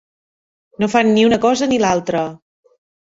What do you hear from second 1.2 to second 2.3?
un cosa ni l'altra.